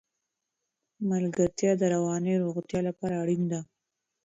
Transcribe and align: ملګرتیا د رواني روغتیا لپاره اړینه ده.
ملګرتیا 1.09 1.71
د 1.77 1.83
رواني 1.93 2.33
روغتیا 2.43 2.79
لپاره 2.87 3.15
اړینه 3.21 3.47
ده. 3.51 3.61